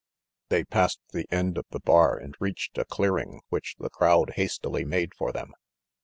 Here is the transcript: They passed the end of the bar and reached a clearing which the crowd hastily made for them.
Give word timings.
They 0.49 0.63
passed 0.63 0.99
the 1.13 1.27
end 1.31 1.59
of 1.59 1.65
the 1.69 1.79
bar 1.79 2.17
and 2.17 2.35
reached 2.39 2.75
a 2.79 2.85
clearing 2.85 3.41
which 3.49 3.75
the 3.77 3.91
crowd 3.91 4.31
hastily 4.33 4.83
made 4.83 5.13
for 5.13 5.31
them. 5.31 5.53